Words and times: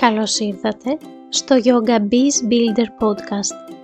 Καλώς 0.00 0.38
ήρθατε 0.38 0.98
στο 1.28 1.56
Yoga 1.64 1.98
Biz 1.98 2.50
Builder 2.50 2.86
Podcast. 3.06 3.74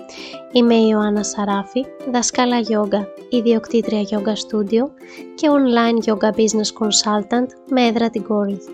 Είμαι 0.52 0.74
η 0.74 0.86
Ιωάννα 0.90 1.22
Σαράφη, 1.22 1.84
δασκάλα 2.12 2.58
yoga, 2.60 3.06
ιδιοκτήτρια 3.28 4.02
yoga 4.10 4.32
studio 4.32 4.90
και 5.34 5.48
online 5.50 6.10
yoga 6.10 6.30
business 6.30 6.70
consultant 6.80 7.46
με 7.70 7.86
έδρα 7.86 8.10
την 8.10 8.22
Κόρινθ. 8.22 8.68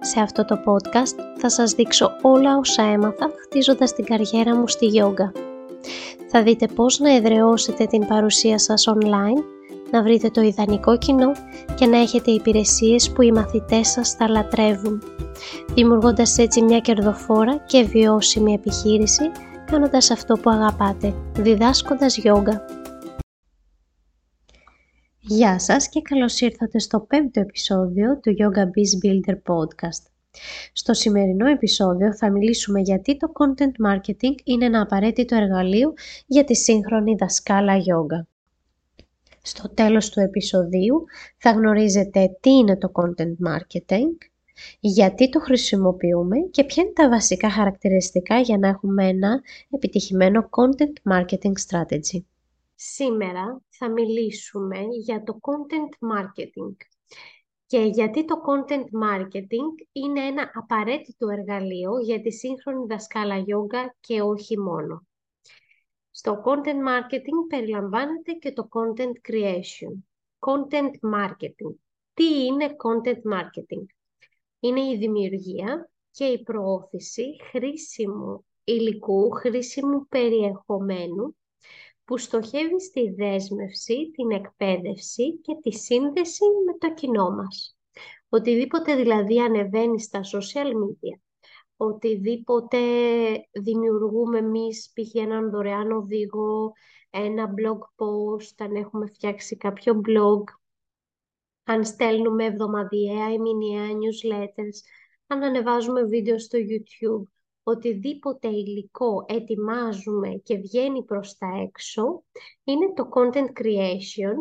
Σε 0.00 0.20
αυτό 0.20 0.44
το 0.44 0.58
podcast 0.66 1.18
θα 1.38 1.50
σας 1.50 1.72
δείξω 1.72 2.10
όλα 2.22 2.56
όσα 2.56 2.82
έμαθα 2.82 3.30
χτίζοντας 3.44 3.92
την 3.92 4.04
καριέρα 4.04 4.56
μου 4.56 4.68
στη 4.68 4.86
yoga. 4.94 5.40
Θα 6.30 6.42
δείτε 6.42 6.66
πώς 6.66 6.98
να 6.98 7.14
εδραιώσετε 7.14 7.84
την 7.86 8.06
παρουσία 8.06 8.58
σας 8.58 8.88
online, 8.88 9.57
να 9.90 10.02
βρείτε 10.02 10.30
το 10.30 10.40
ιδανικό 10.40 10.98
κοινό 10.98 11.32
και 11.74 11.86
να 11.86 11.98
έχετε 11.98 12.30
υπηρεσίες 12.30 13.12
που 13.12 13.22
οι 13.22 13.32
μαθητές 13.32 13.88
σας 13.88 14.12
θα 14.12 14.28
λατρεύουν 14.28 15.02
δημιουργώντας 15.74 16.38
έτσι 16.38 16.62
μια 16.62 16.80
κερδοφόρα 16.80 17.56
και 17.56 17.82
βιώσιμη 17.82 18.52
επιχείρηση, 18.52 19.30
κάνοντας 19.66 20.10
αυτό 20.10 20.34
που 20.34 20.50
αγαπάτε, 20.50 21.14
διδάσκοντας 21.36 22.16
γιόγκα. 22.16 22.64
Γεια 25.18 25.58
σας 25.58 25.88
και 25.88 26.00
καλώς 26.02 26.40
ήρθατε 26.40 26.78
στο 26.78 27.00
πέμπτο 27.00 27.40
επεισόδιο 27.40 28.20
του 28.20 28.34
Yoga 28.38 28.62
Biz 28.62 29.06
Builder 29.06 29.34
Podcast. 29.34 30.10
Στο 30.72 30.94
σημερινό 30.94 31.46
επεισόδιο 31.46 32.14
θα 32.14 32.30
μιλήσουμε 32.30 32.80
γιατί 32.80 33.16
το 33.16 33.32
content 33.38 33.92
marketing 33.92 34.34
είναι 34.44 34.64
ένα 34.64 34.80
απαραίτητο 34.80 35.36
εργαλείο 35.36 35.92
για 36.26 36.44
τη 36.44 36.54
σύγχρονη 36.56 37.14
δασκάλα 37.18 37.74
yoga. 37.76 38.37
Στο 39.48 39.74
τέλος 39.74 40.10
του 40.10 40.20
επεισοδίου 40.20 41.04
θα 41.38 41.50
γνωρίζετε 41.50 42.36
τι 42.40 42.50
είναι 42.50 42.76
το 42.76 42.90
content 42.92 43.48
marketing, 43.48 44.16
γιατί 44.80 45.28
το 45.28 45.40
χρησιμοποιούμε 45.40 46.36
και 46.50 46.64
ποια 46.64 46.82
είναι 46.82 46.92
τα 46.92 47.08
βασικά 47.08 47.50
χαρακτηριστικά 47.50 48.40
για 48.40 48.58
να 48.58 48.68
έχουμε 48.68 49.08
ένα 49.08 49.40
επιτυχημένο 49.70 50.48
content 50.50 51.12
marketing 51.14 51.52
strategy. 51.68 52.22
Σήμερα 52.74 53.62
θα 53.68 53.90
μιλήσουμε 53.90 54.78
για 55.04 55.22
το 55.22 55.38
content 55.40 56.16
marketing 56.16 56.76
και 57.66 57.78
γιατί 57.78 58.24
το 58.24 58.34
content 58.46 59.08
marketing 59.08 59.86
είναι 59.92 60.20
ένα 60.20 60.50
απαραίτητο 60.54 61.28
εργαλείο 61.28 61.90
για 62.04 62.20
τη 62.20 62.32
σύγχρονη 62.32 62.86
δασκάλα 62.88 63.36
yoga 63.38 63.90
και 64.00 64.20
όχι 64.20 64.58
μόνο. 64.58 65.07
Στο 66.18 66.42
content 66.44 66.88
marketing 66.88 67.46
περιλαμβάνεται 67.48 68.32
και 68.32 68.52
το 68.52 68.68
content 68.70 69.32
creation. 69.32 69.92
Content 70.38 71.14
marketing. 71.16 71.74
Τι 72.14 72.44
είναι 72.44 72.66
content 72.66 73.32
marketing? 73.34 73.84
είναι 74.60 74.80
η 74.80 74.96
δημιουργία 74.96 75.90
και 76.10 76.24
η 76.24 76.42
προώθηση 76.42 77.36
χρήσιμου 77.50 78.44
υλικού, 78.64 79.30
χρήσιμου 79.30 80.06
περιεχομένου 80.08 81.36
που 82.04 82.18
στοχεύει 82.18 82.80
στη 82.80 83.10
δέσμευση, 83.10 84.10
την 84.10 84.30
εκπαίδευση 84.30 85.38
και 85.38 85.54
τη 85.62 85.72
σύνδεση 85.72 86.44
με 86.66 86.78
το 86.78 86.94
κοινό 86.94 87.30
μας. 87.30 87.78
Οτιδήποτε 88.28 88.94
δηλαδή 88.96 89.40
ανεβαίνει 89.40 90.00
στα 90.00 90.20
social 90.20 90.66
media, 90.66 91.18
οτιδήποτε 91.80 92.78
δημιουργούμε 93.52 94.38
εμείς, 94.38 94.92
π.χ. 94.94 95.14
έναν 95.14 95.50
δωρεάν 95.50 95.90
οδηγό, 95.92 96.72
ένα 97.10 97.44
blog 97.46 97.78
post, 97.78 98.54
αν 98.58 98.74
έχουμε 98.74 99.06
φτιάξει 99.06 99.56
κάποιο 99.56 100.00
blog, 100.08 100.42
αν 101.64 101.84
στέλνουμε 101.84 102.44
εβδομαδιαία 102.44 103.32
ή 103.32 103.38
μηνιαία 103.38 103.86
newsletters, 103.86 104.78
αν 105.26 105.42
ανεβάζουμε 105.42 106.02
βίντεο 106.02 106.38
στο 106.38 106.58
YouTube, 106.58 107.22
οτιδήποτε 107.62 108.48
υλικό 108.48 109.24
ετοιμάζουμε 109.28 110.28
και 110.28 110.56
βγαίνει 110.56 111.04
προς 111.04 111.36
τα 111.36 111.46
έξω, 111.62 112.24
είναι 112.64 112.92
το 112.92 113.08
content 113.14 113.60
creation 113.60 114.34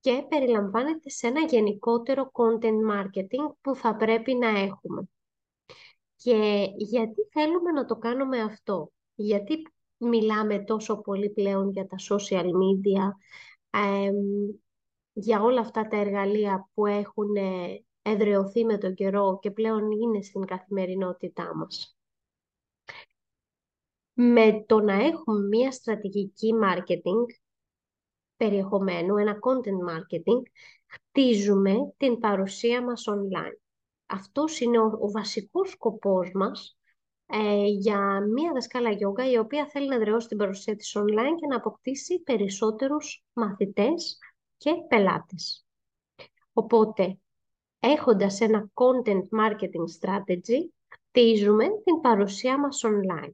και 0.00 0.24
περιλαμβάνεται 0.28 1.10
σε 1.10 1.26
ένα 1.26 1.40
γενικότερο 1.40 2.30
content 2.32 2.92
marketing 2.92 3.54
που 3.60 3.74
θα 3.74 3.96
πρέπει 3.96 4.34
να 4.34 4.48
έχουμε. 4.48 5.08
Και 6.22 6.66
γιατί 6.76 7.28
θέλουμε 7.30 7.70
να 7.70 7.84
το 7.84 7.96
κάνουμε 7.96 8.40
αυτό, 8.40 8.92
γιατί 9.14 9.62
μιλάμε 9.96 10.64
τόσο 10.64 11.00
πολύ 11.00 11.30
πλέον 11.30 11.70
για 11.70 11.86
τα 11.86 11.96
social 12.10 12.44
media, 12.44 13.10
για 15.12 15.42
όλα 15.42 15.60
αυτά 15.60 15.88
τα 15.88 15.96
εργαλεία 15.96 16.68
που 16.74 16.86
έχουν 16.86 17.36
ε, 17.36 17.84
εδρεωθεί 18.02 18.64
με 18.64 18.78
τον 18.78 18.94
καιρό 18.94 19.38
και 19.42 19.50
πλέον 19.50 19.90
είναι 19.90 20.22
στην 20.22 20.44
καθημερινότητά 20.44 21.56
μας; 21.56 21.98
Με 24.12 24.64
το 24.66 24.80
να 24.80 24.92
έχουμε 24.92 25.46
μία 25.46 25.70
στρατηγική 25.70 26.50
marketing 26.62 27.26
περιεχομένου, 28.36 29.16
ένα 29.16 29.38
content 29.40 29.90
marketing, 29.92 30.42
χτίζουμε 30.86 31.74
την 31.96 32.18
παρουσία 32.18 32.82
μας 32.84 33.04
online. 33.08 33.67
Αυτός 34.10 34.60
είναι 34.60 34.78
ο, 34.78 34.84
ο 35.00 35.10
βασικός 35.10 35.70
σκοπός 35.70 36.30
μας 36.34 36.78
ε, 37.26 37.64
για 37.64 38.20
μία 38.20 38.52
δασκάλα 38.52 38.90
γιόγκα 38.90 39.30
η 39.30 39.38
οποία 39.38 39.66
θέλει 39.66 39.88
να 39.88 39.94
εδραιώσει 39.94 40.28
την 40.28 40.36
παρουσία 40.36 40.76
της 40.76 40.96
online 40.98 41.34
και 41.40 41.46
να 41.48 41.56
αποκτήσει 41.56 42.22
περισσότερους 42.22 43.24
μαθητές 43.32 44.18
και 44.56 44.70
πελάτες. 44.88 45.66
Οπότε, 46.52 47.18
έχοντας 47.80 48.40
ένα 48.40 48.70
content 48.74 49.40
marketing 49.40 49.86
strategy, 50.00 50.70
χτίζουμε 50.88 51.64
την 51.84 52.00
παρουσία 52.00 52.58
μας 52.58 52.82
online. 52.84 53.32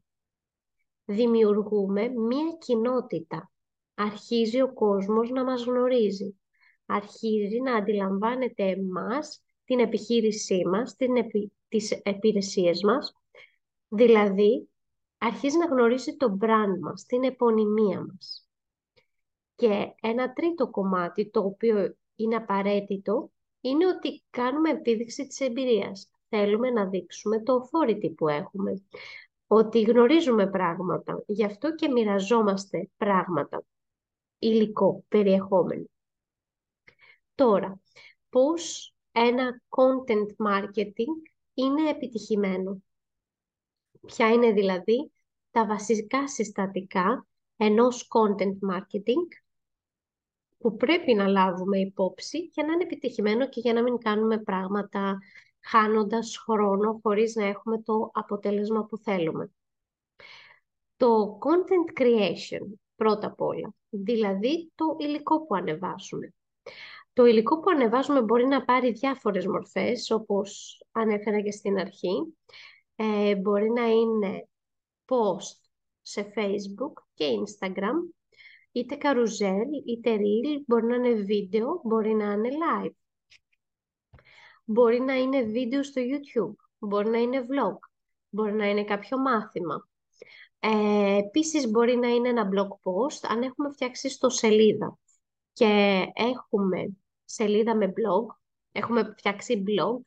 Δημιουργούμε 1.04 2.08
μία 2.08 2.56
κοινότητα. 2.58 3.50
Αρχίζει 3.94 4.60
ο 4.60 4.72
κόσμος 4.72 5.30
να 5.30 5.44
μας 5.44 5.64
γνωρίζει. 5.64 6.38
Αρχίζει 6.86 7.60
να 7.60 7.74
αντιλαμβάνεται 7.74 8.64
εμάς, 8.64 9.43
την 9.64 9.78
επιχείρησή 9.78 10.66
μας, 10.66 10.96
την 10.96 11.16
επι... 11.16 11.52
τις 11.68 11.90
υπηρεσίες 11.90 12.82
μας. 12.82 13.14
Δηλαδή, 13.88 14.68
αρχίζει 15.18 15.58
να 15.58 15.66
γνωρίζει 15.66 16.16
το 16.16 16.38
brand 16.40 16.78
μας, 16.80 17.04
την 17.04 17.24
επωνυμία 17.24 18.00
μας. 18.00 18.48
Και 19.54 19.94
ένα 20.00 20.32
τρίτο 20.32 20.70
κομμάτι, 20.70 21.30
το 21.30 21.40
οποίο 21.40 21.96
είναι 22.16 22.36
απαραίτητο, 22.36 23.30
είναι 23.60 23.86
ότι 23.86 24.24
κάνουμε 24.30 24.70
επίδειξη 24.70 25.26
της 25.26 25.40
εμπειρίας. 25.40 26.10
Θέλουμε 26.28 26.70
να 26.70 26.86
δείξουμε 26.86 27.42
το 27.42 27.68
authority 27.70 28.14
που 28.16 28.28
έχουμε, 28.28 28.82
ότι 29.46 29.80
γνωρίζουμε 29.80 30.50
πράγματα, 30.50 31.22
γι' 31.26 31.44
αυτό 31.44 31.74
και 31.74 31.88
μοιραζόμαστε 31.88 32.90
πράγματα, 32.96 33.64
υλικό, 34.38 35.04
περιεχόμενο. 35.08 35.84
Τώρα, 37.34 37.80
πώς 38.28 38.93
ένα 39.16 39.62
content 39.68 40.46
marketing 40.48 41.30
είναι 41.54 41.90
επιτυχημένο. 41.90 42.82
Ποια 44.06 44.32
είναι 44.32 44.52
δηλαδή 44.52 45.12
τα 45.50 45.66
βασικά 45.66 46.28
συστατικά 46.28 47.26
ενός 47.56 48.08
content 48.08 48.72
marketing 48.72 49.26
που 50.58 50.76
πρέπει 50.76 51.14
να 51.14 51.26
λάβουμε 51.26 51.78
υπόψη 51.78 52.38
για 52.38 52.64
να 52.64 52.72
είναι 52.72 52.82
επιτυχημένο 52.82 53.48
και 53.48 53.60
για 53.60 53.72
να 53.72 53.82
μην 53.82 53.98
κάνουμε 53.98 54.38
πράγματα 54.38 55.18
χάνοντας 55.60 56.36
χρόνο 56.36 57.00
χωρίς 57.02 57.34
να 57.34 57.44
έχουμε 57.44 57.82
το 57.82 58.10
αποτέλεσμα 58.12 58.84
που 58.84 58.96
θέλουμε. 58.96 59.50
Το 60.96 61.38
content 61.40 62.00
creation, 62.00 62.66
πρώτα 62.96 63.26
απ' 63.26 63.40
όλα, 63.40 63.74
δηλαδή 63.88 64.72
το 64.74 64.96
υλικό 64.98 65.46
που 65.46 65.54
ανεβάζουμε. 65.54 66.34
Το 67.14 67.24
υλικό 67.24 67.60
που 67.60 67.70
ανεβάζουμε 67.70 68.22
μπορεί 68.22 68.46
να 68.46 68.64
πάρει 68.64 68.92
διάφορες 68.92 69.46
μορφές, 69.46 70.10
όπως 70.10 70.80
ανέφερα 70.92 71.40
και 71.40 71.50
στην 71.50 71.78
αρχή. 71.78 72.36
Ε, 72.96 73.34
μπορεί 73.34 73.70
να 73.70 73.86
είναι 73.86 74.48
post 75.04 75.68
σε 76.02 76.32
Facebook 76.36 76.92
και 77.14 77.24
Instagram, 77.24 78.14
είτε 78.72 78.94
καρουζέλ, 78.94 79.68
είτε 79.86 80.16
reel, 80.16 80.62
μπορεί 80.66 80.86
να 80.86 80.94
είναι 80.94 81.14
βίντεο, 81.14 81.80
μπορεί 81.84 82.14
να 82.14 82.32
είναι 82.32 82.48
live. 82.48 82.94
Μπορεί 84.64 85.00
να 85.00 85.14
είναι 85.14 85.42
βίντεο 85.42 85.82
στο 85.82 86.02
YouTube, 86.04 86.54
μπορεί 86.78 87.08
να 87.08 87.18
είναι 87.18 87.40
vlog, 87.40 87.78
μπορεί 88.28 88.52
να 88.52 88.68
είναι 88.68 88.84
κάποιο 88.84 89.18
μάθημα. 89.18 89.88
Ε, 90.60 91.16
επίσης 91.16 91.70
μπορεί 91.70 91.96
να 91.96 92.08
είναι 92.08 92.28
ένα 92.28 92.48
blog 92.52 92.68
post, 92.68 93.28
αν 93.28 93.42
έχουμε 93.42 93.70
φτιάξει 93.70 94.08
στο 94.08 94.28
σελίδα 94.28 94.98
και 95.52 96.02
έχουμε 96.14 96.96
σελίδα 97.24 97.76
με 97.76 97.86
blog, 97.86 98.36
έχουμε 98.72 99.14
φτιάξει 99.16 99.62
blog, 99.66 100.00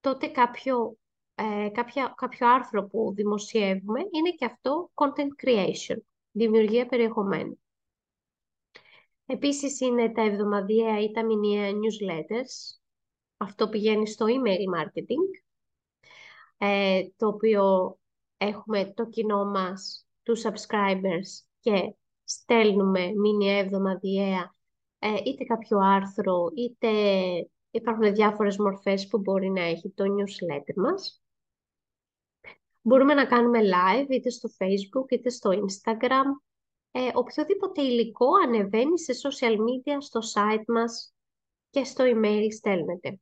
τότε 0.00 0.26
κάποιο, 0.26 0.96
ε, 1.34 1.68
κάποια, 1.68 2.14
κάποιο 2.16 2.48
άρθρο 2.48 2.84
που 2.84 3.12
δημοσιεύουμε 3.14 4.00
είναι 4.00 4.30
και 4.30 4.44
αυτό 4.44 4.90
content 4.94 5.46
creation, 5.46 5.96
δημιουργία 6.30 6.86
περιεχομένου. 6.86 7.58
Επίσης 9.26 9.80
είναι 9.80 10.12
τα 10.12 10.22
εβδομαδιαία 10.22 11.00
ή 11.00 11.10
τα 11.10 11.24
μηνιαία 11.24 11.70
newsletters. 11.70 12.78
Αυτό 13.36 13.68
πηγαίνει 13.68 14.08
στο 14.08 14.26
email 14.28 14.78
marketing. 14.78 15.42
ε, 16.58 17.02
το 17.16 17.26
οποίο 17.26 17.96
έχουμε 18.36 18.92
το 18.92 19.08
κοινό 19.08 19.44
μας, 19.44 20.06
τους 20.22 20.42
subscribers 20.44 21.46
και 21.60 21.94
στέλνουμε 22.24 23.12
μήνυα 23.12 23.58
εβδομαδιαία 23.58 24.54
ε, 25.02 25.16
είτε 25.24 25.44
κάποιο 25.44 25.78
άρθρο, 25.78 26.48
είτε 26.54 26.88
υπάρχουν 27.70 28.12
διάφορες 28.14 28.58
μορφές 28.58 29.06
που 29.06 29.18
μπορεί 29.18 29.50
να 29.50 29.62
έχει 29.62 29.90
το 29.90 30.04
newsletter 30.04 30.74
μας. 30.76 31.22
Μπορούμε 32.82 33.14
να 33.14 33.26
κάνουμε 33.26 33.58
live 33.60 34.08
είτε 34.08 34.30
στο 34.30 34.48
facebook 34.58 35.10
είτε 35.10 35.30
στο 35.30 35.50
instagram. 35.50 36.26
Ε, 36.90 37.10
οποιοδήποτε 37.14 37.82
υλικό 37.82 38.26
ανεβαίνει 38.44 38.98
σε 38.98 39.12
social 39.28 39.52
media, 39.52 39.96
στο 39.98 40.20
site 40.34 40.64
μας 40.66 41.14
και 41.70 41.84
στο 41.84 42.04
email 42.06 42.46
στέλνετε. 42.56 43.20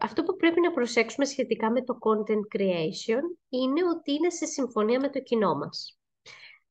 Αυτό 0.00 0.22
που 0.22 0.36
πρέπει 0.36 0.60
να 0.60 0.72
προσέξουμε 0.72 1.26
σχετικά 1.26 1.70
με 1.70 1.84
το 1.84 1.98
content 2.00 2.58
creation 2.58 3.22
είναι 3.48 3.88
ότι 3.94 4.12
είναι 4.12 4.30
σε 4.30 4.46
συμφωνία 4.46 5.00
με 5.00 5.10
το 5.10 5.20
κοινό 5.20 5.54
μας. 5.54 5.98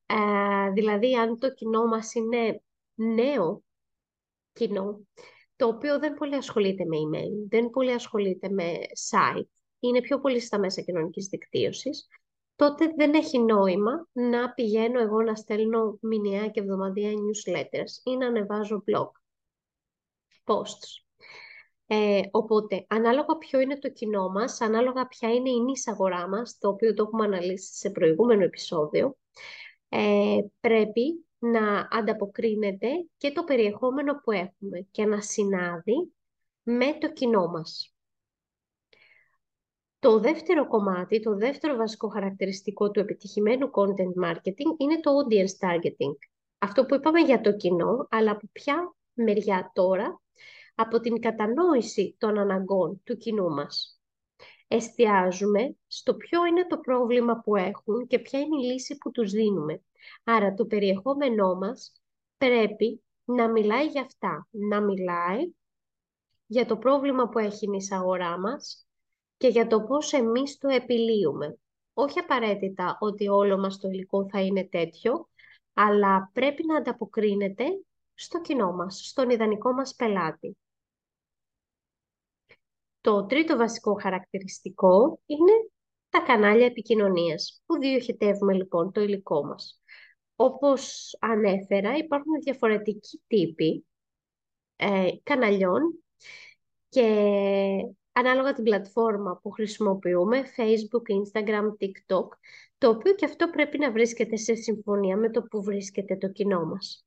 Ε, 0.06 0.70
δηλαδή, 0.70 1.14
αν 1.14 1.38
το 1.38 1.54
κοινό 1.54 1.86
μας 1.86 2.14
είναι 2.14 2.62
νέο 2.94 3.62
κοινό, 4.52 5.00
το 5.56 5.66
οποίο 5.66 5.98
δεν 5.98 6.14
πολύ 6.14 6.34
ασχολείται 6.34 6.84
με 6.84 6.96
email, 6.96 7.48
δεν 7.48 7.70
πολύ 7.70 7.92
ασχολείται 7.92 8.48
με 8.48 8.72
site, 9.10 9.46
είναι 9.80 10.00
πιο 10.00 10.20
πολύ 10.20 10.40
στα 10.40 10.58
μέσα 10.58 10.80
κοινωνικής 10.80 11.26
δικτύωσης, 11.26 12.08
τότε 12.56 12.92
δεν 12.96 13.14
έχει 13.14 13.38
νόημα 13.38 14.08
να 14.12 14.52
πηγαίνω 14.52 15.00
εγώ 15.00 15.22
να 15.22 15.34
στέλνω 15.34 15.98
μηνιαία 16.00 16.48
και 16.48 16.60
εβδομαδιαία 16.60 17.12
newsletters 17.12 18.12
ή 18.12 18.16
να 18.16 18.26
ανεβάζω 18.26 18.84
blog 18.86 19.10
posts. 20.44 21.02
Ε, 21.86 22.20
οπότε, 22.30 22.86
ανάλογα 22.88 23.36
ποιο 23.38 23.60
είναι 23.60 23.78
το 23.78 23.90
κοινό 23.90 24.28
μας, 24.28 24.60
ανάλογα 24.60 25.06
ποια 25.06 25.34
είναι 25.34 25.50
η 25.50 25.60
νης 25.60 25.88
αγορά 25.88 26.28
μας, 26.28 26.58
το 26.58 26.68
οποίο 26.68 26.94
το 26.94 27.02
έχουμε 27.02 27.24
αναλύσει 27.24 27.74
σε 27.74 27.90
προηγούμενο 27.90 28.44
επεισόδιο, 28.44 29.16
ε, 29.88 30.38
πρέπει 30.60 31.23
να 31.44 31.88
ανταποκρίνεται 31.90 32.88
και 33.16 33.32
το 33.32 33.44
περιεχόμενο 33.44 34.20
που 34.20 34.30
έχουμε 34.30 34.86
και 34.90 35.04
να 35.04 35.20
συνάδει 35.20 36.12
με 36.62 36.98
το 37.00 37.12
κοινό 37.12 37.46
μας. 37.46 37.94
Το 39.98 40.20
δεύτερο 40.20 40.68
κομμάτι, 40.68 41.20
το 41.20 41.36
δεύτερο 41.36 41.76
βασικό 41.76 42.08
χαρακτηριστικό 42.08 42.90
του 42.90 43.00
επιτυχημένου 43.00 43.70
content 43.72 44.24
marketing 44.24 44.76
είναι 44.76 45.00
το 45.00 45.10
audience 45.10 45.68
targeting. 45.68 46.16
Αυτό 46.58 46.86
που 46.86 46.94
είπαμε 46.94 47.20
για 47.20 47.40
το 47.40 47.56
κοινό, 47.56 48.06
αλλά 48.10 48.30
από 48.30 48.48
ποια 48.52 48.94
μεριά 49.12 49.70
τώρα, 49.74 50.20
από 50.74 51.00
την 51.00 51.20
κατανόηση 51.20 52.16
των 52.18 52.38
αναγκών 52.38 53.00
του 53.04 53.16
κοινού 53.16 53.50
μας. 53.50 54.00
Εστιάζουμε 54.68 55.76
στο 55.86 56.14
ποιο 56.14 56.46
είναι 56.46 56.66
το 56.66 56.78
πρόβλημα 56.78 57.40
που 57.44 57.56
έχουν 57.56 58.06
και 58.06 58.18
ποια 58.18 58.40
είναι 58.40 58.62
η 58.62 58.64
λύση 58.72 58.96
που 58.96 59.10
τους 59.10 59.30
δίνουμε. 59.30 59.82
Άρα 60.24 60.54
το 60.54 60.66
περιεχόμενό 60.66 61.54
μας 61.54 61.92
πρέπει 62.36 63.02
να 63.24 63.50
μιλάει 63.50 63.86
για 63.86 64.02
αυτά, 64.02 64.46
να 64.50 64.80
μιλάει 64.80 65.52
για 66.46 66.66
το 66.66 66.76
πρόβλημα 66.76 67.28
που 67.28 67.38
έχει 67.38 67.64
η 67.64 67.86
αγορά 67.90 68.38
μας 68.38 68.86
και 69.36 69.48
για 69.48 69.66
το 69.66 69.82
πώς 69.82 70.12
εμείς 70.12 70.58
το 70.58 70.68
επιλύουμε. 70.68 71.58
Όχι 71.94 72.18
απαραίτητα 72.18 72.96
ότι 73.00 73.28
όλο 73.28 73.58
μας 73.58 73.78
το 73.78 73.88
υλικό 73.88 74.28
θα 74.28 74.40
είναι 74.40 74.64
τέτοιο, 74.64 75.28
αλλά 75.72 76.30
πρέπει 76.32 76.66
να 76.66 76.76
ανταποκρίνεται 76.76 77.64
στο 78.14 78.40
κοινό 78.40 78.72
μας, 78.72 79.06
στον 79.08 79.30
ιδανικό 79.30 79.72
μας 79.72 79.94
πελάτη. 79.94 80.56
Το 83.00 83.26
τρίτο 83.26 83.56
βασικό 83.56 83.94
χαρακτηριστικό 83.94 85.20
είναι 85.26 85.52
τα 86.08 86.20
κανάλια 86.20 86.66
επικοινωνίας, 86.66 87.62
που 87.66 87.78
διοχετεύουμε 87.78 88.54
λοιπόν 88.54 88.92
το 88.92 89.00
υλικό 89.00 89.44
μας. 89.44 89.82
Όπως 90.36 91.16
ανέφερα, 91.20 91.96
υπάρχουν 91.96 92.32
διαφορετικοί 92.42 93.22
τύποι 93.26 93.86
ε, 94.76 95.08
καναλιών 95.22 96.04
και 96.88 97.02
ανάλογα 98.12 98.52
την 98.52 98.64
πλατφόρμα 98.64 99.38
που 99.42 99.50
χρησιμοποιούμε, 99.50 100.42
Facebook, 100.56 101.02
Instagram, 101.12 101.64
TikTok, 101.80 102.28
το 102.78 102.88
οποίο 102.88 103.14
και 103.14 103.24
αυτό 103.24 103.48
πρέπει 103.48 103.78
να 103.78 103.92
βρίσκεται 103.92 104.36
σε 104.36 104.54
συμφωνία 104.54 105.16
με 105.16 105.30
το 105.30 105.42
που 105.42 105.62
βρίσκεται 105.62 106.16
το 106.16 106.28
κοινό 106.28 106.64
μας. 106.64 107.06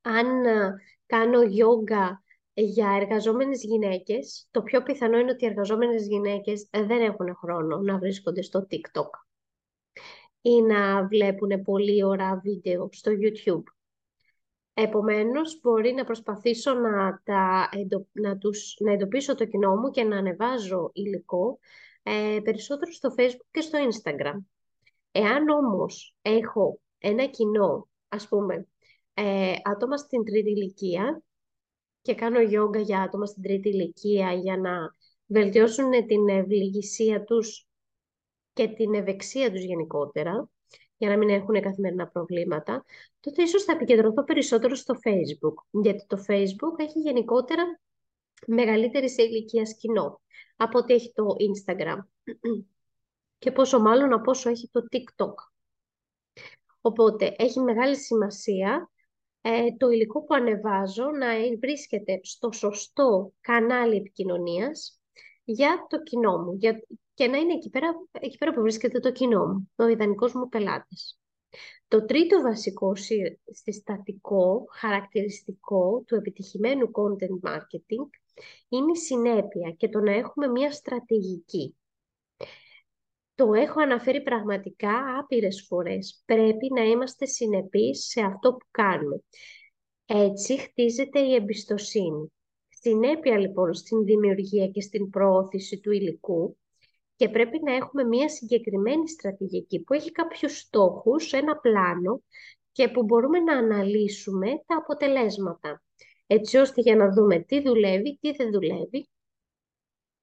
Αν 0.00 0.44
ε, 0.44 0.74
κάνω 1.06 1.40
yoga 1.40 2.08
για 2.54 2.90
εργαζόμενες 3.00 3.62
γυναίκες, 3.62 4.48
το 4.50 4.62
πιο 4.62 4.82
πιθανό 4.82 5.18
είναι 5.18 5.30
ότι 5.30 5.44
οι 5.44 5.48
εργαζόμενες 5.48 6.06
γυναίκες 6.06 6.68
δεν 6.70 7.00
έχουν 7.00 7.36
χρόνο 7.36 7.78
να 7.78 7.98
βρίσκονται 7.98 8.42
στο 8.42 8.66
TikTok 8.70 9.29
ή 10.42 10.62
να 10.62 11.06
βλέπουν 11.06 11.62
πολύ 11.62 12.04
ώρα 12.04 12.40
βίντεο 12.42 12.88
στο 12.92 13.12
YouTube. 13.12 13.62
Επομένως, 14.74 15.60
μπορεί 15.62 15.92
να 15.92 16.04
προσπαθήσω 16.04 16.74
να, 16.74 17.22
τα 17.24 17.68
να, 18.12 18.38
τους... 18.38 18.76
να 18.80 18.92
εντοπίσω 18.92 19.34
το 19.34 19.44
κοινό 19.44 19.76
μου 19.76 19.90
και 19.90 20.04
να 20.04 20.16
ανεβάζω 20.16 20.90
υλικό 20.92 21.58
ε, 22.02 22.38
περισσότερο 22.42 22.92
στο 22.92 23.14
Facebook 23.16 23.48
και 23.50 23.60
στο 23.60 23.78
Instagram. 23.78 24.38
Εάν 25.12 25.48
όμως 25.48 26.16
έχω 26.22 26.80
ένα 26.98 27.26
κοινό, 27.26 27.88
ας 28.08 28.28
πούμε, 28.28 28.66
ε, 29.14 29.54
άτομα 29.64 29.96
στην 29.96 30.24
τρίτη 30.24 30.50
ηλικία 30.50 31.22
και 32.02 32.14
κάνω 32.14 32.40
γιόγκα 32.40 32.80
για 32.80 33.00
άτομα 33.00 33.26
στην 33.26 33.42
τρίτη 33.42 33.68
ηλικία 33.68 34.32
για 34.32 34.56
να 34.56 34.94
βελτιώσουν 35.26 35.90
την 36.06 36.28
ευληγησία 36.28 37.24
τους 37.24 37.66
και 38.52 38.68
την 38.68 38.94
ευεξία 38.94 39.52
τους 39.52 39.62
γενικότερα, 39.62 40.48
για 40.96 41.08
να 41.08 41.16
μην 41.16 41.28
έχουν 41.28 41.60
καθημερινά 41.60 42.08
προβλήματα, 42.08 42.84
τότε 43.20 43.42
ίσως 43.42 43.64
θα 43.64 43.72
επικεντρωθώ 43.72 44.24
περισσότερο 44.24 44.74
στο 44.74 44.94
Facebook. 44.94 45.80
Γιατί 45.82 46.06
το 46.06 46.24
Facebook 46.28 46.78
έχει 46.78 47.00
γενικότερα 47.00 47.80
μεγαλύτερη 48.46 49.10
σε 49.10 49.22
ηλικία 49.22 49.62
κοινό 49.62 50.20
από 50.56 50.78
ότι 50.78 50.94
έχει 50.94 51.12
το 51.14 51.26
Instagram. 51.38 51.98
Και 53.38 53.52
πόσο 53.52 53.80
μάλλον 53.80 54.12
από 54.12 54.30
όσο 54.30 54.50
έχει 54.50 54.68
το 54.72 54.80
TikTok. 54.90 55.34
Οπότε 56.80 57.34
έχει 57.38 57.60
μεγάλη 57.60 57.96
σημασία 57.96 58.90
ε, 59.40 59.76
το 59.76 59.88
υλικό 59.88 60.24
που 60.24 60.34
ανεβάζω 60.34 61.10
να 61.10 61.26
βρίσκεται 61.60 62.20
στο 62.22 62.52
σωστό 62.52 63.32
κανάλι 63.40 63.96
επικοινωνίας 63.96 65.00
για 65.44 65.86
το 65.88 66.02
κοινό 66.02 66.38
μου 66.38 66.54
για, 66.54 66.82
και 67.20 67.26
να 67.26 67.38
είναι 67.38 67.52
εκεί 67.52 67.70
πέρα, 67.70 67.88
εκεί 68.20 68.38
πέρα 68.38 68.52
που 68.52 68.60
βρίσκεται 68.60 69.00
το 69.00 69.12
κοινό 69.12 69.46
μου, 69.46 69.70
ο 69.76 69.86
ιδανικός 69.86 70.32
μου 70.32 70.48
πελάτης. 70.48 71.18
Το 71.88 72.04
τρίτο 72.04 72.40
βασικό 72.40 72.92
συστατικό 73.50 74.64
χαρακτηριστικό 74.70 76.02
του 76.06 76.14
επιτυχημένου 76.14 76.90
content 76.92 77.50
marketing 77.50 78.08
είναι 78.68 78.92
η 78.92 78.96
συνέπεια 78.96 79.70
και 79.76 79.88
το 79.88 80.00
να 80.00 80.12
έχουμε 80.12 80.48
μια 80.48 80.72
στρατηγική. 80.72 81.76
Το 83.34 83.52
έχω 83.54 83.80
αναφέρει 83.80 84.22
πραγματικά 84.22 85.18
άπειρες 85.18 85.64
φορές. 85.68 86.22
Πρέπει 86.24 86.72
να 86.74 86.82
είμαστε 86.82 87.26
συνεπείς 87.26 88.06
σε 88.06 88.20
αυτό 88.20 88.52
που 88.52 88.66
κάνουμε. 88.70 89.22
Έτσι 90.06 90.58
χτίζεται 90.58 91.20
η 91.20 91.34
εμπιστοσύνη. 91.34 92.32
Συνέπεια 92.68 93.38
λοιπόν 93.38 93.74
στην 93.74 94.04
δημιουργία 94.04 94.66
και 94.66 94.80
στην 94.80 95.10
προώθηση 95.10 95.80
του 95.80 95.92
υλικού 95.92 96.58
και 97.20 97.28
πρέπει 97.28 97.60
να 97.62 97.74
έχουμε 97.74 98.04
μια 98.04 98.28
συγκεκριμένη 98.28 99.08
στρατηγική 99.08 99.80
που 99.80 99.94
έχει 99.94 100.12
κάποιους 100.12 100.58
στόχους, 100.58 101.32
ένα 101.32 101.56
πλάνο 101.56 102.22
και 102.72 102.88
που 102.88 103.02
μπορούμε 103.02 103.40
να 103.40 103.56
αναλύσουμε 103.56 104.46
τα 104.66 104.76
αποτελέσματα. 104.76 105.82
Έτσι 106.26 106.56
ώστε 106.56 106.80
για 106.80 106.96
να 106.96 107.12
δούμε 107.12 107.38
τι 107.38 107.62
δουλεύει, 107.62 108.18
τι 108.20 108.32
δεν 108.32 108.50
δουλεύει, 108.50 109.08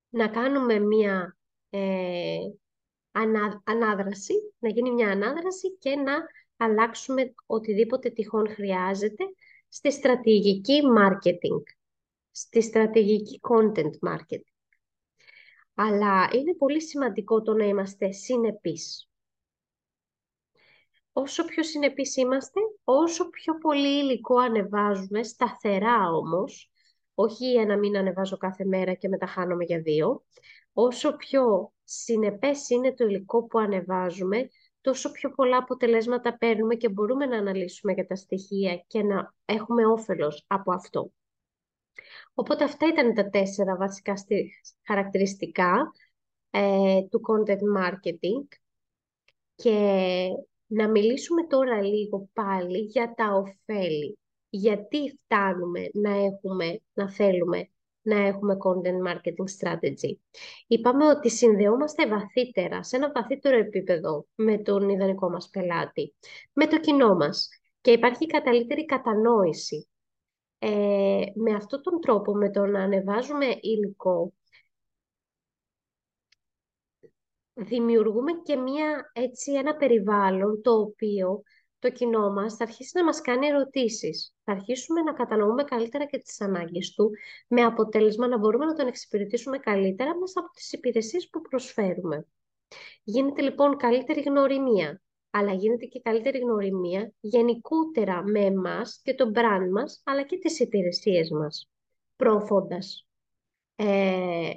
να 0.10 0.28
κάνουμε 0.28 0.80
μια 0.80 1.38
ε, 1.70 2.38
ανάδραση, 3.64 4.34
να 4.60 4.70
γίνει 4.70 4.92
μια 4.92 5.10
ανάδραση 5.12 5.78
και 5.78 5.96
να 5.96 6.14
αλλάξουμε 6.58 7.34
οτιδήποτε 7.46 8.10
τυχόν 8.10 8.50
χρειάζεται 8.50 9.24
στη 9.68 9.92
στρατηγική 9.92 10.82
marketing, 10.98 11.64
στη 12.32 12.62
στρατηγική 12.62 13.40
content 13.50 14.10
marketing. 14.10 14.57
Αλλά 15.80 16.30
είναι 16.34 16.56
πολύ 16.56 16.82
σημαντικό 16.82 17.42
το 17.42 17.54
να 17.54 17.66
είμαστε 17.66 18.12
συνεπείς. 18.12 19.10
Όσο 21.14 21.46
πιο 21.46 21.64
συνεπείς 21.64 22.16
είμαστε, 22.16 22.60
όσο 22.84 23.30
πιο 23.30 23.58
πολύ 23.58 24.00
υλικό 24.00 24.38
ανεβάζουμε, 24.38 25.24
σταθερά 25.24 26.12
όμως, 26.12 26.72
όχι 27.14 27.52
για 27.52 27.66
να 27.66 27.78
μην 27.78 27.98
ανεβάζω 27.98 28.38
κάθε 28.38 28.66
μέρα 28.66 28.94
και 28.94 29.08
μετά 29.08 29.26
χάνομαι 29.26 29.64
για 29.64 29.82
δύο, 29.82 30.24
όσο 30.74 31.16
πιο 31.16 31.74
συνεπές 31.84 32.70
είναι 32.70 32.94
το 32.94 33.06
υλικό 33.06 33.44
που 33.44 33.60
ανεβάζουμε, 33.60 34.50
τόσο 34.82 35.12
πιο 35.12 35.30
πολλά 35.32 35.58
αποτελέσματα 35.58 36.38
παίρνουμε 36.38 36.76
και 36.76 36.90
μπορούμε 36.90 37.26
να 37.26 37.38
αναλύσουμε 37.38 37.94
για 37.94 38.08
τα 38.08 38.16
στοιχεία 38.16 38.84
και 38.88 39.04
να 39.04 39.34
έχουμε 39.46 39.86
όφελος 39.86 40.44
από 40.48 40.74
αυτό. 40.74 41.12
Οπότε 42.40 42.64
αυτά 42.64 42.88
ήταν 42.88 43.14
τα 43.14 43.30
τέσσερα 43.30 43.76
βασικά 43.76 44.14
χαρακτηριστικά 44.88 45.92
ε, 46.50 47.02
του 47.10 47.22
content 47.28 47.82
marketing 47.82 48.48
και 49.56 49.80
να 50.66 50.90
μιλήσουμε 50.90 51.48
τώρα 51.48 51.82
λίγο 51.82 52.30
πάλι 52.34 52.78
για 52.78 53.14
τα 53.16 53.34
ωφέλη. 53.34 54.18
Γιατί 54.50 54.98
φτάνουμε 55.10 55.90
να 55.94 56.10
έχουμε, 56.10 56.82
να 56.94 57.12
θέλουμε 57.12 57.70
να 58.02 58.18
έχουμε 58.28 58.58
content 58.60 59.12
marketing 59.12 59.50
strategy. 59.60 60.18
Είπαμε 60.68 61.08
ότι 61.08 61.30
συνδεόμαστε 61.30 62.08
βαθύτερα, 62.08 62.84
σε 62.84 62.96
ένα 62.96 63.12
βαθύτερο 63.12 63.58
επίπεδο 63.58 64.26
με 64.36 64.58
τον 64.58 64.90
ιδανικό 64.90 65.30
μας 65.30 65.50
πελάτη, 65.50 66.14
με 66.54 66.68
το 66.68 66.80
κοινό 66.80 67.16
μας 67.16 67.50
και 67.82 67.92
υπάρχει 67.92 68.26
καλύτερη 68.26 68.86
κατανόηση. 68.86 69.88
Ε, 70.60 71.24
με 71.36 71.54
αυτόν 71.54 71.82
τον 71.82 72.02
τρόπο, 72.02 72.34
με 72.34 72.52
το 72.52 72.66
να 72.66 72.84
ανεβάζουμε 72.84 73.46
υλικό, 73.62 74.34
δημιουργούμε 77.54 78.32
και 78.44 78.56
μια, 78.56 79.12
έτσι, 79.14 79.52
ένα 79.52 79.76
περιβάλλον 79.76 80.62
το 80.62 80.72
οποίο 80.72 81.44
το 81.80 81.90
κοινό 81.92 82.32
μας 82.32 82.56
θα 82.56 82.64
αρχίσει 82.64 82.98
να 82.98 83.04
μας 83.04 83.22
κάνει 83.22 83.48
ερωτήσεις. 83.48 84.36
Θα 84.44 84.52
αρχίσουμε 84.52 85.02
να 85.02 85.14
κατανοούμε 85.14 85.64
καλύτερα 85.64 86.06
και 86.06 86.18
τις 86.18 86.42
ανάγκες 86.42 86.92
του, 86.92 87.12
με 87.48 87.62
αποτέλεσμα 87.62 88.28
να 88.28 88.38
μπορούμε 88.38 88.66
να 88.66 88.74
τον 88.74 88.88
εξυπηρετήσουμε 88.88 89.58
καλύτερα 89.58 90.18
μέσα 90.18 90.40
από 90.40 90.50
τις 90.52 90.72
υπηρεσίες 90.72 91.30
που 91.30 91.42
προσφέρουμε. 91.42 92.26
Γίνεται 93.04 93.42
λοιπόν 93.42 93.78
καλύτερη 93.78 94.22
γνωριμία, 94.22 95.02
αλλά 95.38 95.54
γίνεται 95.54 95.86
και 95.86 96.02
καλύτερη 96.04 96.38
γνωριμία 96.38 97.12
γενικότερα 97.20 98.24
με 98.24 98.40
εμάς 98.40 99.00
και 99.04 99.14
το 99.14 99.32
brand 99.36 99.70
μας, 99.72 100.02
αλλά 100.06 100.24
και 100.24 100.38
τις 100.38 100.60
υπηρεσίες 100.60 101.30
μας, 101.30 101.70
προωθώντας 102.16 103.08
ε, 103.76 104.52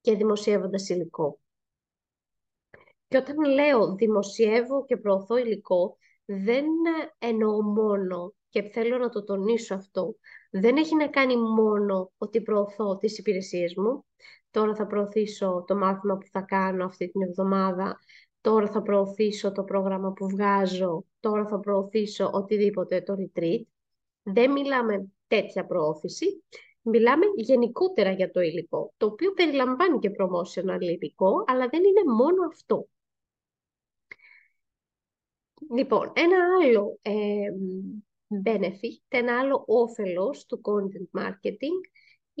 και 0.00 0.14
δημοσιεύοντας 0.14 0.88
υλικό. 0.88 1.40
Και 3.08 3.16
όταν 3.16 3.36
λέω 3.44 3.94
δημοσιεύω 3.94 4.84
και 4.84 4.96
προωθώ 4.96 5.36
υλικό, 5.36 5.96
δεν 6.24 6.66
εννοώ 7.18 7.62
μόνο, 7.62 8.34
και 8.48 8.62
θέλω 8.62 8.98
να 8.98 9.08
το 9.08 9.24
τονίσω 9.24 9.74
αυτό, 9.74 10.16
δεν 10.50 10.76
έχει 10.76 10.94
να 10.94 11.08
κάνει 11.08 11.36
μόνο 11.36 12.12
ότι 12.18 12.42
προωθώ 12.42 12.96
τις 12.96 13.18
υπηρεσίες 13.18 13.74
μου. 13.76 14.04
Τώρα 14.50 14.74
θα 14.74 14.86
προωθήσω 14.86 15.64
το 15.66 15.76
μάθημα 15.76 16.16
που 16.16 16.26
θα 16.32 16.40
κάνω 16.40 16.84
αυτή 16.84 17.08
την 17.10 17.22
εβδομάδα, 17.22 17.98
τώρα 18.40 18.66
θα 18.66 18.82
προωθήσω 18.82 19.52
το 19.52 19.64
πρόγραμμα 19.64 20.12
που 20.12 20.28
βγάζω, 20.28 21.04
τώρα 21.20 21.46
θα 21.46 21.58
προωθήσω 21.60 22.30
οτιδήποτε 22.32 23.00
το 23.00 23.14
retreat. 23.18 23.62
Δεν 24.22 24.52
μιλάμε 24.52 25.08
τέτοια 25.26 25.66
προώθηση, 25.66 26.44
μιλάμε 26.82 27.24
γενικότερα 27.36 28.10
για 28.10 28.30
το 28.30 28.40
υλικό, 28.40 28.92
το 28.96 29.06
οποίο 29.06 29.32
περιλαμβάνει 29.32 29.98
και 29.98 30.10
promotional 30.18 30.80
υλικό, 30.80 31.44
αλλά 31.46 31.68
δεν 31.68 31.84
είναι 31.84 32.12
μόνο 32.16 32.46
αυτό. 32.46 32.88
Λοιπόν, 35.74 36.12
ένα 36.14 36.36
άλλο 36.62 36.98
ε, 37.02 37.48
benefit, 38.44 39.02
ένα 39.08 39.38
άλλο 39.38 39.64
όφελος 39.66 40.46
του 40.46 40.60
content 40.64 41.20
marketing 41.20 41.80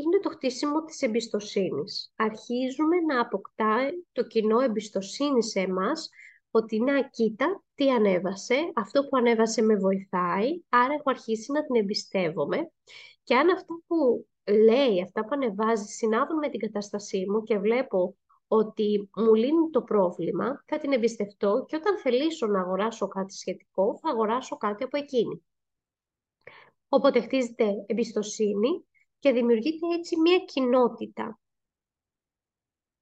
είναι 0.02 0.18
το 0.22 0.28
χτίσιμο 0.30 0.84
της 0.84 1.02
εμπιστοσύνης. 1.02 2.12
Αρχίζουμε 2.16 2.96
να 3.08 3.20
αποκτάει 3.20 3.90
το 4.12 4.26
κοινό 4.26 4.60
εμπιστοσύνη 4.60 5.42
σε 5.44 5.60
εμάς 5.60 6.08
ότι 6.50 6.80
να 6.80 7.08
κοίτα 7.08 7.62
τι 7.74 7.90
ανέβασε, 7.90 8.54
αυτό 8.74 9.02
που 9.02 9.16
ανέβασε 9.16 9.62
με 9.62 9.76
βοηθάει, 9.76 10.60
άρα 10.68 10.92
έχω 10.92 11.10
αρχίσει 11.10 11.52
να 11.52 11.64
την 11.64 11.74
εμπιστεύομαι 11.74 12.70
και 13.22 13.34
αν 13.36 13.50
αυτά 13.50 13.74
που 13.86 14.26
λέει, 14.52 15.02
αυτά 15.02 15.20
που 15.20 15.28
ανεβάζει 15.32 15.84
συνάδουν 15.84 16.38
με 16.38 16.48
την 16.48 16.60
κατάστασή 16.60 17.24
μου 17.30 17.42
και 17.42 17.58
βλέπω 17.58 18.16
ότι 18.48 19.10
μου 19.16 19.34
λύνει 19.34 19.70
το 19.70 19.82
πρόβλημα, 19.82 20.64
θα 20.66 20.78
την 20.78 20.92
εμπιστευτώ 20.92 21.64
και 21.68 21.76
όταν 21.76 21.98
θελήσω 21.98 22.46
να 22.46 22.60
αγοράσω 22.60 23.08
κάτι 23.08 23.34
σχετικό, 23.34 23.98
θα 24.02 24.10
αγοράσω 24.10 24.56
κάτι 24.56 24.84
από 24.84 24.96
εκείνη. 24.96 25.42
Οπότε 26.88 27.20
χτίζεται 27.20 27.84
εμπιστοσύνη 27.86 28.87
και 29.18 29.32
δημιουργείται 29.32 29.86
έτσι 29.94 30.20
μια 30.20 30.38
κοινότητα. 30.38 31.40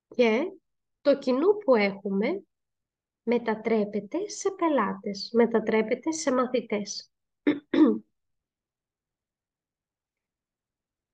Και 0.08 0.52
το 1.00 1.18
κοινό 1.18 1.52
που 1.52 1.74
έχουμε 1.74 2.44
μετατρέπεται 3.22 4.28
σε 4.28 4.50
πελάτες, 4.50 5.30
μετατρέπεται 5.32 6.12
σε 6.12 6.32
μαθητές. 6.32 7.10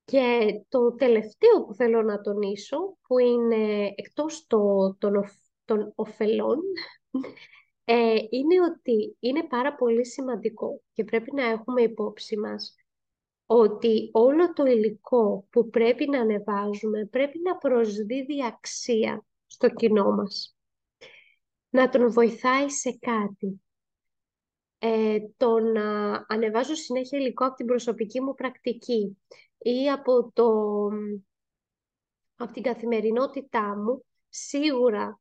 Και 0.04 0.52
το 0.68 0.94
τελευταίο 0.94 1.64
που 1.66 1.74
θέλω 1.74 2.02
να 2.02 2.20
τονίσω, 2.20 2.96
που 3.06 3.18
είναι 3.18 3.92
εκτός 3.96 4.46
το, 4.46 4.94
των, 4.98 5.24
των 5.64 5.92
ωφελών, 5.94 6.58
ε, 7.84 8.14
είναι 8.30 8.60
ότι 8.70 9.16
είναι 9.20 9.42
πάρα 9.42 9.74
πολύ 9.74 10.06
σημαντικό 10.06 10.82
και 10.92 11.04
πρέπει 11.04 11.34
να 11.34 11.44
έχουμε 11.44 11.82
υπόψη 11.82 12.38
μας 12.38 12.74
ότι 13.52 14.10
όλο 14.12 14.52
το 14.52 14.64
υλικό 14.64 15.46
που 15.50 15.68
πρέπει 15.70 16.08
να 16.08 16.20
ανεβάζουμε 16.20 17.06
πρέπει 17.06 17.38
να 17.38 17.56
προσδίδει 17.56 18.44
αξία 18.44 19.24
στο 19.46 19.68
κοινό 19.68 20.10
μας. 20.10 20.56
Να 21.68 21.88
τον 21.88 22.12
βοηθάει 22.12 22.70
σε 22.70 22.98
κάτι. 23.00 23.62
Ε, 24.78 25.18
το 25.36 25.58
να 25.58 26.12
ανεβάζω 26.28 26.74
συνέχεια 26.74 27.18
υλικό 27.18 27.46
από 27.46 27.54
την 27.54 27.66
προσωπική 27.66 28.20
μου 28.20 28.34
πρακτική 28.34 29.18
ή 29.58 29.90
από, 29.90 30.30
το, 30.32 30.52
από 32.36 32.52
την 32.52 32.62
καθημερινότητά 32.62 33.76
μου, 33.76 34.04
σίγουρα 34.28 35.20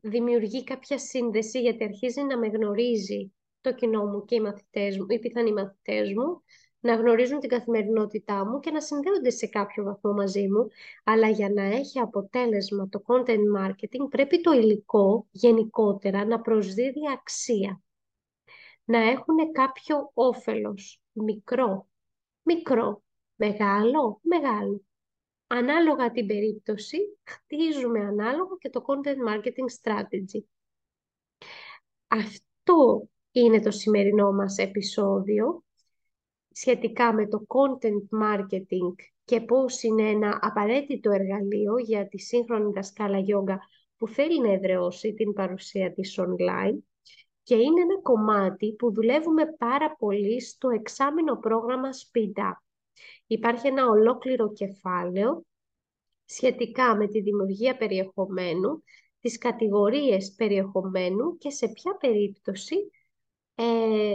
δημιουργεί 0.00 0.64
κάποια 0.64 0.98
σύνδεση 0.98 1.60
γιατί 1.60 1.84
αρχίζει 1.84 2.22
να 2.22 2.38
με 2.38 2.46
γνωρίζει 2.46 3.32
το 3.60 3.74
κοινό 3.74 4.04
μου 4.04 4.24
και 4.24 4.34
οι 4.34 4.40
μαθητές 4.40 4.98
μου, 4.98 5.06
οι 5.08 5.18
πιθανοί 5.18 5.52
μαθητές 5.52 6.12
μου, 6.12 6.42
να 6.90 6.94
γνωρίζουν 6.94 7.40
την 7.40 7.48
καθημερινότητά 7.48 8.46
μου 8.46 8.60
και 8.60 8.70
να 8.70 8.80
συνδέονται 8.80 9.30
σε 9.30 9.46
κάποιο 9.46 9.84
βαθμό 9.84 10.12
μαζί 10.12 10.48
μου. 10.48 10.68
Αλλά 11.04 11.28
για 11.28 11.50
να 11.50 11.62
έχει 11.62 11.98
αποτέλεσμα 11.98 12.88
το 12.88 13.02
content 13.06 13.58
marketing 13.58 14.08
πρέπει 14.10 14.40
το 14.40 14.52
υλικό 14.52 15.26
γενικότερα 15.30 16.24
να 16.24 16.40
προσδίδει 16.40 17.00
αξία. 17.12 17.82
Να 18.84 18.98
έχουν 18.98 19.52
κάποιο 19.52 20.10
όφελος, 20.14 21.00
μικρό, 21.12 21.86
μικρό, 22.42 23.02
Μεγάλο, 23.40 24.20
μεγάλο. 24.22 24.82
Ανάλογα 25.46 26.10
την 26.10 26.26
περίπτωση, 26.26 26.98
χτίζουμε 27.24 28.00
ανάλογα 28.00 28.56
και 28.58 28.70
το 28.70 28.84
content 28.86 29.28
marketing 29.28 29.68
strategy. 29.82 30.42
Αυτό 32.08 33.08
είναι 33.30 33.60
το 33.60 33.70
σημερινό 33.70 34.32
μας 34.32 34.58
επεισόδιο 34.58 35.64
σχετικά 36.60 37.14
με 37.14 37.28
το 37.28 37.46
content 37.48 38.22
marketing 38.22 38.94
και 39.24 39.40
πώς 39.40 39.82
είναι 39.82 40.10
ένα 40.10 40.38
απαραίτητο 40.40 41.10
εργαλείο 41.10 41.78
για 41.78 42.08
τη 42.08 42.18
σύγχρονη 42.18 42.72
δασκάλα 42.72 43.18
γιόγκα 43.18 43.58
που 43.96 44.08
θέλει 44.08 44.40
να 44.40 44.52
εδραιώσει 44.52 45.14
την 45.14 45.32
παρουσία 45.32 45.92
της 45.92 46.20
online 46.20 46.78
και 47.42 47.54
είναι 47.54 47.80
ένα 47.80 48.00
κομμάτι 48.02 48.74
που 48.74 48.92
δουλεύουμε 48.92 49.54
πάρα 49.58 49.96
πολύ 49.98 50.40
στο 50.40 50.68
εξάμεινο 50.68 51.36
πρόγραμμα 51.36 51.88
Speed 51.90 52.40
Up. 52.40 52.56
Υπάρχει 53.26 53.66
ένα 53.66 53.86
ολόκληρο 53.86 54.52
κεφάλαιο 54.52 55.44
σχετικά 56.24 56.96
με 56.96 57.06
τη 57.06 57.20
δημιουργία 57.20 57.76
περιεχομένου, 57.76 58.82
τις 59.20 59.38
κατηγορίες 59.38 60.34
περιεχομένου 60.36 61.36
και 61.38 61.50
σε 61.50 61.68
ποια 61.68 61.96
περίπτωση 61.96 62.90
ε, 63.54 64.14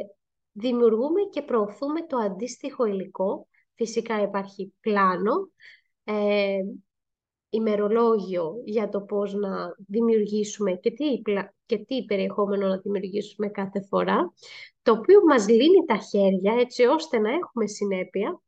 δημιουργούμε 0.54 1.22
και 1.32 1.42
προωθούμε 1.42 2.06
το 2.06 2.18
αντίστοιχο 2.18 2.86
υλικό. 2.86 3.48
Φυσικά 3.76 4.22
υπάρχει 4.22 4.74
πλάνο, 4.80 5.50
ε, 6.04 6.60
ημερολόγιο 7.50 8.54
για 8.66 8.90
το 8.90 9.02
πώς 9.02 9.34
να 9.34 9.76
δημιουργήσουμε 9.88 10.72
και 10.72 10.92
τι, 10.92 11.22
και 11.66 11.78
τι 11.78 12.06
περιεχόμενο 12.06 12.68
να 12.68 12.78
δημιουργήσουμε 12.78 13.48
κάθε 13.48 13.82
φορά, 13.82 14.34
το 14.82 14.92
οποίο 14.92 15.20
μας 15.28 15.48
λύνει 15.48 15.86
τα 15.86 15.98
χέρια 15.98 16.54
έτσι 16.60 16.84
ώστε 16.86 17.20
να 17.20 17.32
έχουμε 17.32 17.68
συνέπεια 17.68 18.42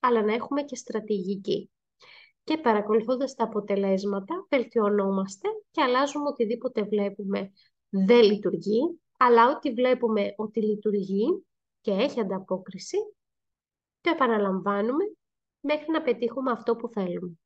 αλλά 0.00 0.22
να 0.22 0.32
έχουμε 0.32 0.62
και 0.62 0.76
στρατηγική. 0.76 1.70
Και 2.44 2.58
παρακολουθώντας 2.58 3.34
τα 3.34 3.44
αποτελέσματα, 3.44 4.46
βελτιωνόμαστε 4.50 5.48
και 5.70 5.82
αλλάζουμε 5.82 6.28
οτιδήποτε 6.28 6.82
βλέπουμε 6.82 7.52
δεν 7.88 8.22
λειτουργεί, 8.22 9.00
αλλά 9.18 9.50
ό,τι 9.50 9.72
βλέπουμε 9.72 10.34
ότι 10.36 10.60
λειτουργεί 10.60 11.44
και 11.82 11.90
έχει 11.90 12.20
ανταπόκριση, 12.20 12.96
το 14.00 14.10
επαναλαμβάνουμε 14.10 15.04
μέχρι 15.60 15.90
να 15.90 16.02
πετύχουμε 16.02 16.50
αυτό 16.50 16.76
που 16.76 16.88
θέλουμε. 16.88 17.36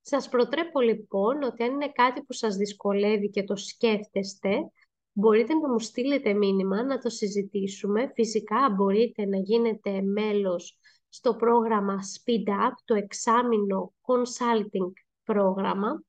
Σας 0.00 0.28
προτρέπω 0.28 0.80
λοιπόν 0.80 1.42
ότι 1.42 1.62
αν 1.62 1.72
είναι 1.72 1.92
κάτι 1.92 2.22
που 2.22 2.32
σας 2.32 2.56
δυσκολεύει 2.56 3.30
και 3.30 3.44
το 3.44 3.56
σκέφτεστε, 3.56 4.70
μπορείτε 5.12 5.54
να 5.54 5.68
μου 5.68 5.78
στείλετε 5.78 6.34
μήνυμα, 6.34 6.82
να 6.82 6.98
το 6.98 7.08
συζητήσουμε. 7.08 8.10
Φυσικά 8.14 8.70
μπορείτε 8.76 9.26
να 9.26 9.36
γίνετε 9.36 10.02
μέλος 10.02 10.78
στο 11.08 11.34
πρόγραμμα 11.34 11.98
Speed 11.98 12.48
Up, 12.48 12.72
το 12.84 12.94
εξάμεινο 12.94 13.92
consulting 14.00 14.92
πρόγραμμα, 15.24 16.02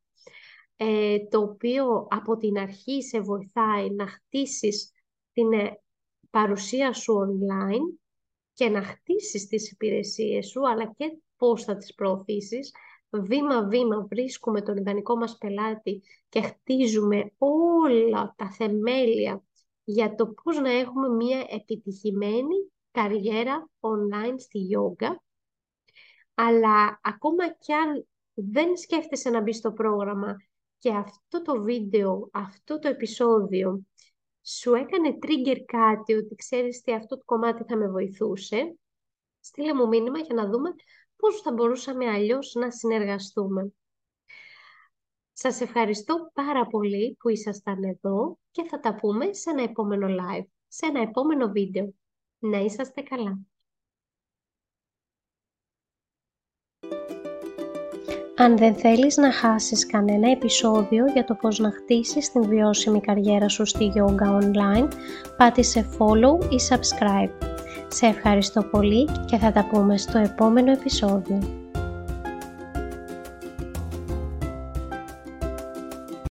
ε, 0.76 1.20
το 1.30 1.40
οποίο 1.40 2.08
από 2.10 2.38
την 2.38 2.58
αρχή 2.58 3.04
σε 3.04 3.20
βοηθάει 3.20 3.90
να 3.90 4.08
χτίσεις 4.08 4.92
την 5.34 5.54
ε, 5.54 5.82
παρουσία 6.32 6.94
σου 6.94 7.14
online 7.14 8.00
και 8.54 8.70
να 8.70 8.84
χτίσεις 8.84 9.48
τις 9.48 9.72
υπηρεσίες 9.72 10.48
σου, 10.48 10.70
αλλά 10.70 10.94
και 10.98 11.18
πώς 11.38 11.64
θα 11.64 11.78
τις 11.78 11.94
προωθήσεις. 11.94 12.72
Βήμα-βήμα 13.10 14.06
βρίσκουμε 14.10 14.62
τον 14.62 14.78
ιδανικό 14.78 15.16
μας 15.16 15.38
πελάτη 15.38 16.02
και 16.30 16.42
χτίζουμε 16.42 17.32
όλα 17.38 18.34
τα 18.38 18.52
θεμέλια 18.52 19.44
για 19.84 20.16
το 20.16 20.28
πώς 20.28 20.60
να 20.60 20.72
έχουμε 20.72 21.10
μια 21.10 21.46
επιτυχημένη 21.50 22.72
καριέρα 22.92 23.70
online 23.80 24.36
στη 24.38 24.60
yoga. 24.76 25.10
Αλλά 26.34 27.00
ακόμα 27.04 27.54
κι 27.54 27.74
αν 27.74 28.08
δεν 28.34 28.78
σκέφτεσαι 28.78 29.30
να 29.30 29.42
μπεις 29.42 29.58
στο 29.58 29.72
πρόγραμμα 29.72 30.36
και 30.78 30.90
αυτό 30.90 31.42
το 31.42 31.62
βίντεο, 31.62 32.30
αυτό 32.32 32.80
το 32.80 32.88
επεισόδιο 32.88 33.82
σου 34.44 34.74
έκανε 34.74 35.18
trigger 35.22 35.58
κάτι 35.66 36.14
ότι 36.14 36.36
ξέρεις 36.36 36.82
τι 36.82 36.94
αυτό 36.94 37.18
το 37.18 37.24
κομμάτι 37.26 37.64
θα 37.64 37.78
με 37.78 37.88
βοηθούσε, 37.88 38.76
στείλε 39.40 39.74
μου 39.74 39.88
μήνυμα 39.88 40.20
για 40.20 40.36
να 40.36 40.50
δούμε 40.50 40.70
πώς 41.16 41.42
θα 41.42 41.52
μπορούσαμε 41.52 42.10
αλλιώς 42.10 42.54
να 42.54 42.72
συνεργαστούμε. 42.72 43.74
Σας 45.34 45.62
ευχαριστώ 45.62 46.32
πάρα 46.34 46.68
πολύ 46.68 47.16
που 47.20 47.30
ήσασταν 47.30 47.84
εδώ 47.84 48.38
και 48.52 48.64
θα 48.64 48.80
τα 48.80 48.96
πούμε 48.96 49.34
σε 49.34 49.50
ένα 49.50 49.62
επόμενο 49.62 50.08
live, 50.08 50.46
σε 50.68 50.86
ένα 50.86 51.02
επόμενο 51.02 51.48
βίντεο. 51.48 51.94
Να 52.40 52.58
είσαστε 52.60 53.02
καλά. 53.02 53.40
Αν 58.42 58.58
δεν 58.58 58.76
θέλεις 58.76 59.18
να 59.18 59.32
χάσεις 59.32 59.86
κανένα 59.86 60.32
επεισόδιο 60.32 61.06
για 61.14 61.24
το 61.24 61.36
πώς 61.36 61.60
να 61.60 61.72
χτίσεις 61.72 62.32
την 62.32 62.48
βιώσιμη 62.48 63.00
καριέρα 63.02 63.48
σου 63.48 63.66
στη 63.66 63.92
yoga 63.96 64.42
online, 64.42 64.88
πάτησε 65.38 65.86
follow 65.98 66.44
ή 66.44 66.56
subscribe. 66.70 67.48
Σε 67.88 68.06
ευχαριστώ 68.06 68.64
πολύ 68.64 69.10
και 69.26 69.38
θα 69.38 69.52
τα 69.52 69.68
πούμε 69.72 69.98
στο 69.98 70.18
επόμενο 70.18 70.72
επεισόδιο. 70.72 71.61